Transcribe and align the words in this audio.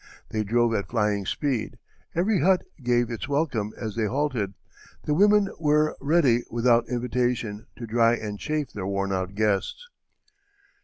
They 0.29 0.43
drove 0.43 0.73
at 0.73 0.89
flying 0.89 1.27
speed; 1.27 1.77
every 2.15 2.39
hut 2.41 2.63
gave 2.81 3.11
its 3.11 3.29
welcome 3.29 3.71
as 3.77 3.95
they 3.95 4.07
halted; 4.07 4.55
the 5.05 5.13
women 5.13 5.47
were 5.59 5.95
ready 6.01 6.41
without 6.49 6.89
invitation 6.89 7.67
to 7.75 7.85
dry 7.85 8.15
and 8.15 8.39
chafe 8.39 8.73
their 8.73 8.87
worn 8.87 9.13
out 9.13 9.35
guests." 9.35 9.87